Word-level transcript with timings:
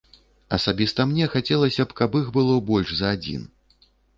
Асабіста 0.55 1.05
мне 1.09 1.27
хацелася 1.35 1.81
б, 1.91 1.97
каб 2.01 2.17
іх 2.23 2.33
было 2.39 2.59
больш 2.73 2.89
за 3.03 3.15
адзін. 3.19 3.49